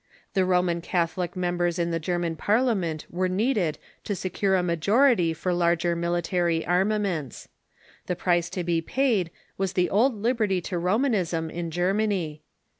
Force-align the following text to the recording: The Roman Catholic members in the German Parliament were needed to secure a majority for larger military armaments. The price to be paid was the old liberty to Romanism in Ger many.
The 0.33 0.45
Roman 0.45 0.81
Catholic 0.81 1.35
members 1.35 1.77
in 1.77 1.91
the 1.91 1.99
German 1.99 2.35
Parliament 2.35 3.05
were 3.07 3.29
needed 3.29 3.77
to 4.03 4.15
secure 4.15 4.55
a 4.55 4.63
majority 4.63 5.31
for 5.31 5.53
larger 5.53 5.95
military 5.95 6.65
armaments. 6.65 7.47
The 8.07 8.15
price 8.15 8.49
to 8.57 8.63
be 8.63 8.81
paid 8.81 9.29
was 9.59 9.73
the 9.73 9.91
old 9.91 10.15
liberty 10.19 10.59
to 10.61 10.79
Romanism 10.79 11.51
in 11.51 11.69
Ger 11.69 11.93
many. 11.93 12.41